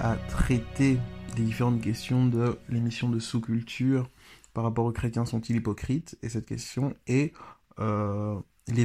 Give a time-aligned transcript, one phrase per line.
[0.00, 0.98] à traiter
[1.36, 4.08] les différentes questions de l'émission de sous-culture
[4.52, 6.16] par rapport aux chrétiens sont-ils hypocrites?
[6.22, 7.32] Et cette question est
[7.78, 8.38] euh,
[8.68, 8.84] les,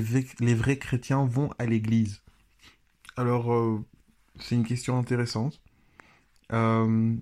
[0.55, 2.21] vrais chrétiens vont à l'église
[3.17, 3.85] Alors, euh,
[4.39, 5.61] c'est une question intéressante.
[6.51, 7.15] Euh,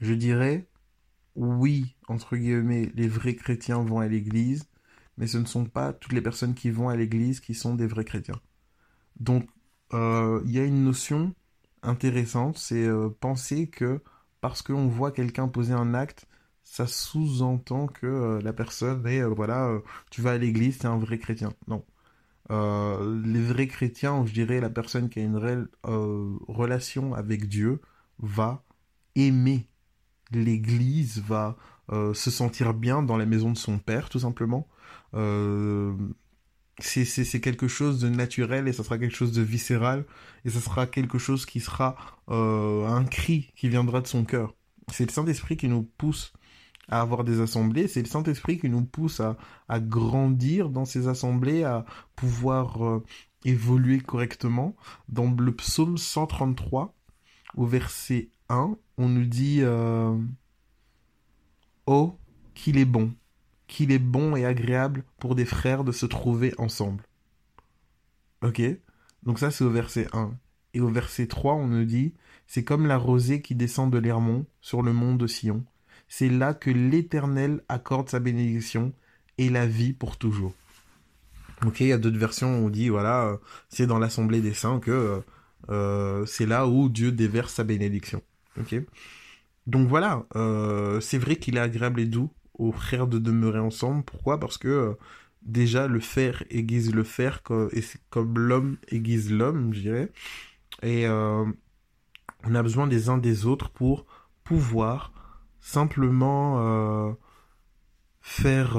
[0.00, 0.66] je dirais
[1.36, 4.64] oui, entre guillemets, les vrais chrétiens vont à l'église,
[5.18, 7.86] mais ce ne sont pas toutes les personnes qui vont à l'église qui sont des
[7.86, 8.40] vrais chrétiens.
[9.20, 9.46] Donc,
[9.92, 11.34] il y a une notion
[11.86, 14.02] intéressante, c'est euh, penser que
[14.40, 16.26] parce qu'on voit quelqu'un poser un acte,
[16.62, 19.70] ça sous-entend que euh, la personne est, voilà,
[20.10, 21.52] tu vas à l'église, es un vrai chrétien.
[21.68, 21.84] Non.
[22.50, 27.80] les vrais chrétiens, je dirais, la personne qui a une réelle relation avec Dieu
[28.18, 28.62] va
[29.14, 29.68] aimer
[30.32, 31.56] l'église, va
[31.90, 34.68] se sentir bien dans la maison de son père, tout simplement
[36.78, 40.04] c'est quelque chose de naturel et ça sera quelque chose de viscéral
[40.44, 41.96] et ça sera quelque chose qui sera
[42.28, 44.54] euh, un cri qui viendra de son cœur.
[44.92, 46.32] C'est le Saint-Esprit qui nous pousse
[46.88, 49.36] à avoir des assemblées, c'est le Saint-Esprit qui nous pousse à,
[49.68, 53.02] à, grandir dans ces assemblées, à pouvoir euh,
[53.44, 54.76] évoluer correctement.
[55.08, 56.94] Dans le psaume 133,
[57.56, 60.16] au verset 1, on nous dit euh,
[61.86, 62.18] Oh,
[62.54, 63.12] qu'il est bon
[63.66, 67.02] qu'il est bon et agréable pour des frères de se trouver ensemble.
[68.42, 68.62] Ok?
[69.22, 70.32] Donc ça c'est au verset 1.
[70.74, 72.14] Et au verset 3 on nous dit,
[72.46, 75.64] c'est comme la rosée qui descend de l'Hermont sur le mont de Sion.
[76.08, 78.92] C'est là que l'Éternel accorde sa bénédiction
[79.38, 80.54] et la vie pour toujours.
[81.64, 83.36] Ok, il y a d'autres versions où on dit, voilà, euh,
[83.68, 85.20] c'est dans l'assemblée des saints que euh,
[85.70, 88.22] euh, c'est là où Dieu déverse sa bénédiction.
[88.60, 88.76] Ok?
[89.66, 90.24] Donc voilà,
[91.00, 94.04] c'est vrai qu'il est agréable et doux aux frères de demeurer ensemble.
[94.04, 94.40] Pourquoi?
[94.40, 94.94] Parce que euh,
[95.42, 100.12] déjà le fer aiguise le fer et c'est comme l'homme aiguise l'homme, je dirais.
[100.82, 101.44] Et euh,
[102.44, 104.06] on a besoin des uns des autres pour
[104.44, 105.12] pouvoir
[105.60, 107.12] simplement euh,
[108.20, 108.72] faire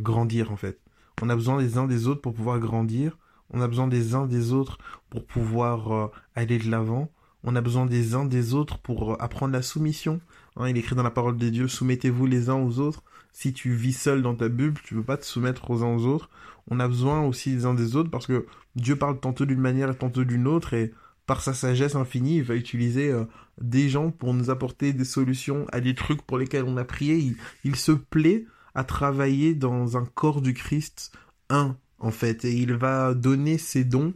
[0.00, 0.80] grandir en fait.
[1.22, 3.18] On a besoin des uns des autres pour pouvoir grandir.
[3.50, 4.78] On a besoin des uns des autres
[5.10, 7.10] pour pouvoir aller de l'avant.
[7.44, 10.20] On a besoin des uns des autres pour apprendre la soumission.
[10.56, 13.02] Hein, il écrit dans la parole des dieux, soumettez-vous les uns aux autres.
[13.32, 16.06] Si tu vis seul dans ta bulle, tu peux pas te soumettre aux uns aux
[16.06, 16.30] autres.
[16.70, 18.46] On a besoin aussi des uns des autres parce que
[18.76, 20.92] Dieu parle tantôt d'une manière et tantôt d'une autre et
[21.26, 23.24] par sa sagesse infinie, il va utiliser euh,
[23.60, 27.34] des gens pour nous apporter des solutions à des trucs pour lesquels on a prié.
[27.64, 28.44] Il, se plaît
[28.74, 31.12] à travailler dans un corps du Christ
[31.48, 34.12] un, en fait, et il va donner ses dons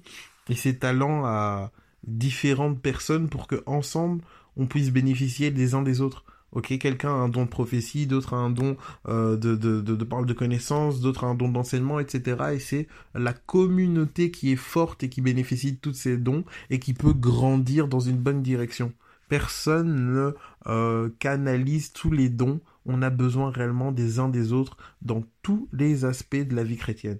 [0.48, 1.70] et ses talents à
[2.08, 4.22] différentes personnes pour que ensemble
[4.56, 6.24] on puisse bénéficier des uns des autres.
[6.52, 8.76] Ok, quelqu'un a un don de prophétie, d'autres a un don
[9.06, 12.54] euh, de, de, de, de, parole de connaissance, d'autres a un don d'enseignement, etc.
[12.54, 16.78] Et c'est la communauté qui est forte et qui bénéficie de tous ces dons et
[16.78, 18.92] qui peut grandir dans une bonne direction.
[19.28, 20.34] Personne ne
[20.68, 22.60] euh, canalise tous les dons.
[22.86, 26.78] On a besoin réellement des uns des autres dans tous les aspects de la vie
[26.78, 27.18] chrétienne.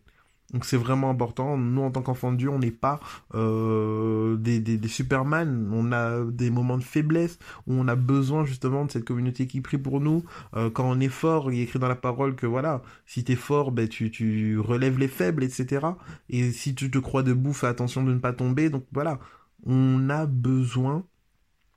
[0.55, 1.59] Donc c'est vraiment important.
[1.59, 3.01] Nous, en tant qu'enfants de Dieu, on n'est pas
[3.35, 5.69] euh, des, des, Superman.
[5.73, 9.61] On a des moments de faiblesse où on a besoin justement de cette communauté qui
[9.61, 10.25] prie pour nous.
[10.57, 13.37] Euh, quand on est fort, il est écrit dans la parole que voilà, si t'es
[13.37, 15.87] fort, ben tu, tu relèves les faibles, etc.
[16.31, 18.71] Et si tu te crois debout, fais attention de ne pas tomber.
[18.71, 19.19] Donc voilà,
[19.67, 21.05] on a besoin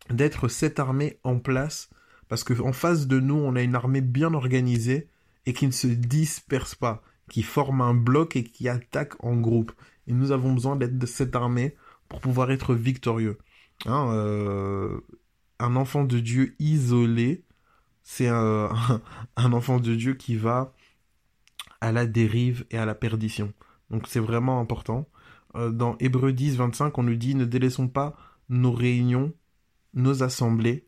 [0.09, 1.89] d'être cette armée en place
[2.29, 5.09] parce que en face de nous, on a une armée bien organisée
[5.45, 9.71] et qui ne se disperse pas qui forment un bloc et qui attaquent en groupe.
[10.05, 11.77] Et nous avons besoin d'être de cette armée
[12.09, 13.37] pour pouvoir être victorieux.
[13.85, 14.99] Hein, euh,
[15.57, 17.45] un enfant de Dieu isolé,
[18.03, 18.69] c'est un,
[19.37, 20.73] enfant de Dieu qui va
[21.79, 23.53] à la dérive et à la perdition.
[23.91, 25.07] Donc c'est vraiment important.
[25.55, 28.13] Euh, dans Hébreux 10, 25, on nous dit ne délaissons pas
[28.49, 29.33] nos réunions,
[29.93, 30.85] nos assemblées,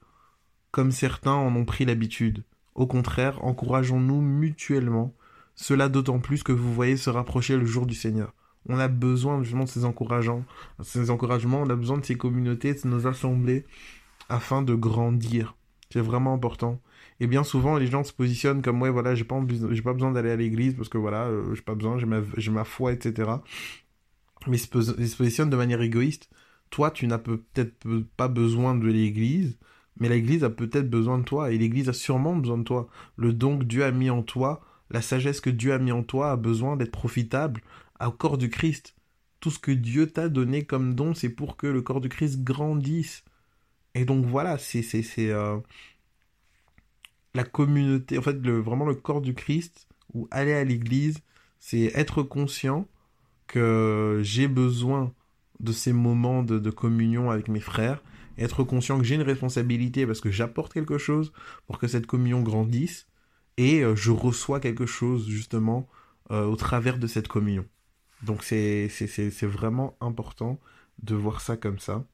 [0.71, 2.43] comme certains en ont pris l'habitude.
[2.75, 5.15] Au contraire, encourageons-nous mutuellement
[5.55, 8.33] cela d'autant plus que vous voyez se rapprocher le jour du Seigneur.
[8.67, 10.45] On a besoin justement de ces encouragements,
[10.81, 13.65] ces encouragements, on a besoin de ces communautés, de nos assemblées,
[14.29, 15.55] afin de grandir.
[15.91, 16.81] C'est vraiment important.
[17.19, 19.39] Et bien souvent, les gens se positionnent comme ouais, voilà, j'ai pas,
[19.83, 22.93] pas besoin d'aller à l'église parce que voilà, euh, j'ai pas besoin, j'ai ma foi,
[22.93, 23.31] etc.
[24.47, 26.29] Mais ils se, positionnent de manière égoïste.
[26.69, 29.57] Toi, tu n'as peut-être pas besoin de l'église,
[29.99, 32.87] mais l'église a peut-être besoin de toi et l'église a sûrement besoin de toi.
[33.15, 36.03] Le don que Dieu a mis en toi la sagesse que Dieu a mis en
[36.03, 37.61] toi a besoin d'être profitable
[38.03, 38.95] au corps du Christ.
[39.39, 42.43] Tout ce que Dieu t'a donné comme don, c'est pour que le corps du Christ
[42.43, 43.23] grandisse.
[43.95, 45.57] Et donc voilà, c'est euh,
[47.33, 51.19] la communauté, en fait, le, vraiment le corps du Christ, ou aller à l'église,
[51.59, 52.87] c'est être conscient
[53.47, 55.13] que j'ai besoin
[55.59, 58.03] de ces moments de, communion avec mes frères,
[58.37, 61.31] être conscient que j'ai une responsabilité parce que j'apporte quelque chose
[61.67, 63.07] pour que cette communion grandisse,
[63.57, 65.87] et euh, je reçois quelque chose justement
[66.31, 67.65] euh, au travers de cette communion.
[68.23, 68.87] Donc c'est
[69.43, 70.59] vraiment important
[71.01, 72.05] de voir ça comme ça.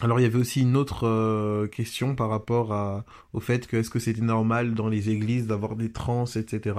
[0.00, 3.76] Alors il y avait aussi une autre euh, question par rapport à, au fait que
[3.76, 6.76] est-ce que c'était normal dans les églises d'avoir des trans, etc.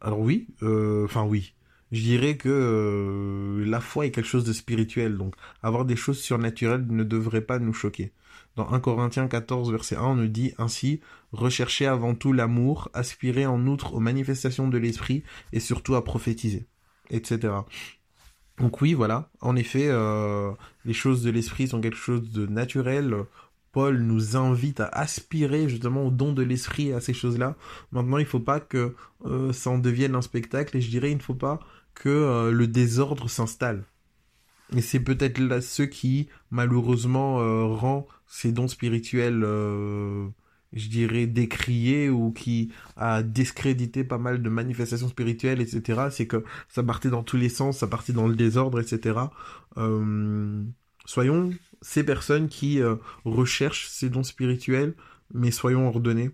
[0.00, 1.54] Alors oui, enfin oui,
[1.92, 6.18] je dirais que euh, la foi est quelque chose de spirituel, donc avoir des choses
[6.18, 8.12] surnaturelles ne devrait pas nous choquer.
[8.56, 11.00] Dans 1 Corinthiens 14, verset 1, on nous dit ainsi
[11.32, 15.22] Recherchez avant tout l'amour, aspirez en outre aux manifestations de l'esprit
[15.52, 16.66] et surtout à prophétiser,
[17.10, 17.52] etc.
[18.58, 20.52] Donc oui, voilà, en effet, euh,
[20.86, 23.14] les choses de l'esprit sont quelque chose de naturel.
[23.72, 27.56] Paul nous invite à aspirer justement au don de l'esprit à ces choses-là.
[27.92, 28.94] Maintenant, il ne faut pas que
[29.26, 31.60] euh, ça en devienne un spectacle et je dirais il ne faut pas
[31.96, 33.82] que euh, le désordre s'installe.
[34.76, 40.28] Et c'est peut-être là ce qui, malheureusement, euh, rend ces dons spirituels, euh,
[40.72, 46.08] je dirais, décriés ou qui a discrédité pas mal de manifestations spirituelles, etc.
[46.10, 49.18] C'est que ça partait dans tous les sens, ça partait dans le désordre, etc.
[51.06, 51.50] soyons
[51.80, 52.80] ces personnes qui
[53.24, 54.94] recherchent ces dons spirituels,
[55.32, 56.30] mais soyons ordonnés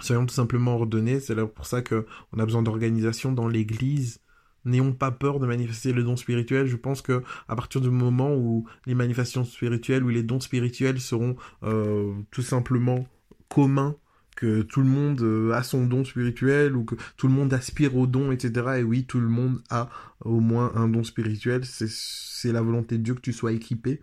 [0.00, 1.20] soyons tout simplement ordonnés.
[1.20, 2.04] C'est pour ça qu'on
[2.38, 4.20] a besoin d'organisation dans l'Église,
[4.64, 6.66] n'ayons pas peur de manifester le don spirituel.
[6.66, 11.00] Je pense que à partir du moment où les manifestations spirituelles ou les dons spirituels
[11.00, 13.06] seront euh, tout simplement
[13.48, 13.96] communs,
[14.34, 17.96] que tout le monde euh, a son don spirituel ou que tout le monde aspire
[17.96, 18.78] au don, etc.
[18.78, 19.90] Et oui, tout le monde a
[20.24, 21.64] au moins un don spirituel.
[21.64, 24.00] C'est la volonté de Dieu que tu sois équipé.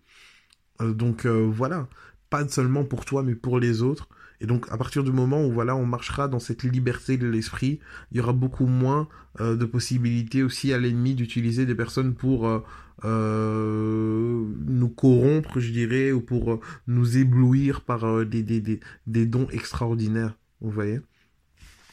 [0.82, 1.88] Euh, donc voilà,
[2.30, 4.08] pas seulement pour toi, mais pour les autres.
[4.42, 7.80] Et donc, à partir du moment où voilà, on marchera dans cette liberté de l'esprit,
[8.12, 9.08] il y aura beaucoup moins
[9.42, 12.64] euh, de possibilités aussi à l'ennemi d'utiliser des personnes pour euh,
[13.04, 19.48] euh, nous corrompre, je dirais, ou pour nous éblouir par des, des, des, des, dons
[19.52, 20.36] extraordinaires.
[20.62, 21.02] Vous voyez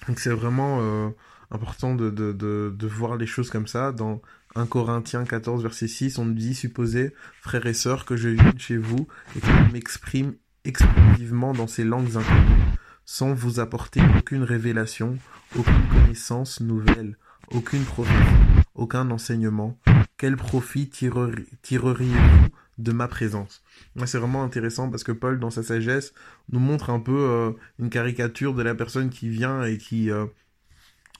[0.07, 1.13] Donc, c'est vraiment
[1.51, 3.91] important de, de, de, de, voir les choses comme ça.
[3.91, 4.23] Dans
[4.55, 8.59] 1 Corinthiens 14, verset 6, on nous dit Supposez, frères et sœurs, que je vienne
[8.59, 10.35] chez vous et que je m'exprime
[10.67, 12.63] exclusivement dans ces langues inconnues,
[13.05, 15.17] sans vous apporter aucune révélation,
[15.57, 17.17] aucune connaissance nouvelle,
[17.53, 19.79] aucune prophétie, aucun enseignement.
[20.17, 22.49] Quel profit tireriez-vous
[22.79, 23.63] de ma présence?
[24.05, 26.13] C'est vraiment intéressant parce que Paul, dans sa sagesse,
[26.51, 30.27] nous montre un peu euh, une caricature de la personne qui vient et qui, euh,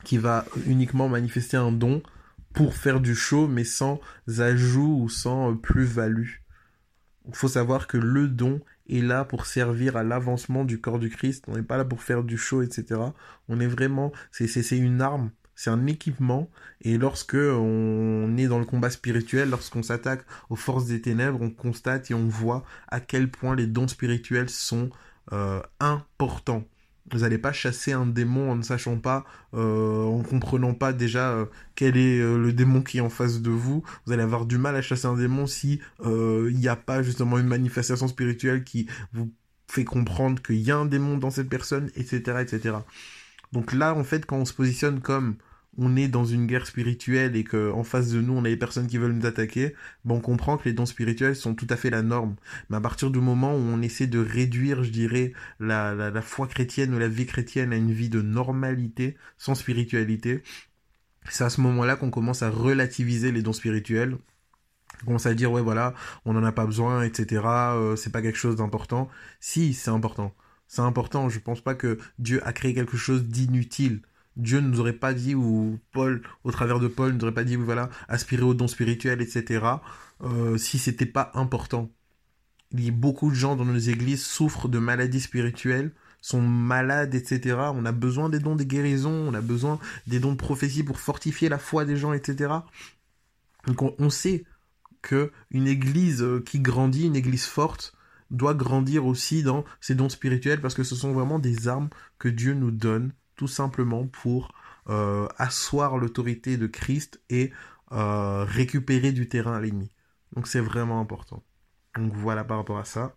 [0.05, 2.03] qui va uniquement manifester un don
[2.53, 4.01] pour faire du show, mais sans
[4.39, 6.46] ajout ou sans euh, plus-value.
[7.29, 11.11] Il faut savoir que le don est là pour servir à l'avancement du corps du
[11.11, 11.45] Christ.
[11.49, 13.01] On n'est pas là pour faire du show, etc.
[13.49, 16.49] On est vraiment, c'est, une arme, c'est un équipement.
[16.83, 21.51] Et lorsque on est dans le combat spirituel, lorsqu'on s'attaque aux forces des ténèbres, on
[21.51, 24.91] constate et on voit à quel point les dons spirituels sont
[25.33, 26.65] euh, importants.
[27.13, 31.31] Vous n'allez pas chasser un démon en ne sachant pas, euh, en comprenant pas déjà
[31.31, 31.47] euh,
[31.77, 33.85] quel est euh, le démon qui est en face de vous.
[34.05, 37.39] Vous allez avoir du mal à chasser un démon si il n'y a pas justement
[37.39, 39.33] une manifestation spirituelle qui vous
[39.69, 42.77] fait comprendre qu'il y a un démon dans cette personne, etc., etc.
[43.53, 45.37] Donc là, en fait, quand on se positionne comme
[45.79, 48.57] on est dans une guerre spirituelle et que en face de nous on a des
[48.57, 51.77] personnes qui veulent nous attaquer, bon on comprend que les dons spirituels sont tout à
[51.77, 52.37] fait la norme.
[52.71, 56.47] Mais à partir du moment où on essaie de réduire, je dirais, la, la, foi
[56.47, 60.43] chrétienne ou la vie chrétienne à une vie de normalité, sans spiritualité,
[61.29, 64.19] c'est à ce moment-là qu'on commence à relativiser les dons spirituels.
[65.03, 67.43] On commence à dire ouais voilà, on n'en a pas besoin, etc.
[67.45, 69.09] Euh, c'est pas quelque chose d'important.
[69.41, 70.35] Si, c'est important.
[70.69, 71.29] C'est important.
[71.29, 74.03] Je pense pas que Dieu a créé quelque chose d'inutile.
[74.37, 77.35] Dieu ne nous aurait pas dit, ou Paul, au travers de Paul, ne nous aurait
[77.35, 79.65] pas dit, voilà, aspirer au don spirituel, etc.,
[80.23, 81.91] euh, si c'était pas important.
[82.73, 87.15] Il y a beaucoup de gens dans nos églises souffrent de maladies spirituelles, sont malades,
[87.15, 87.57] etc.
[87.75, 90.99] On a besoin des dons des guérisons, on a besoin des dons de prophétie pour
[90.99, 92.53] fortifier la foi des gens, etc.
[93.67, 94.45] Donc on, sait
[95.03, 97.95] que une église euh, qui grandit, une église forte,
[98.31, 102.29] doit grandir aussi dans ses dons spirituels parce que ce sont vraiment des armes que
[102.29, 104.53] Dieu nous donne tout simplement pour
[104.89, 107.53] euh, asseoir l'autorité de Christ et
[107.93, 109.91] euh, récupérer du terrain à l'ennemi.
[110.35, 111.43] Donc c'est vraiment important.
[111.97, 113.15] Donc voilà par rapport à ça.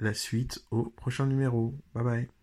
[0.00, 1.74] La suite au prochain numéro.
[1.94, 2.35] Bye bye.